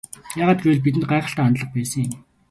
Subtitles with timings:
[0.41, 2.17] Яагаад гэвэл бидэнд гайхалтай хандлага байсан юм.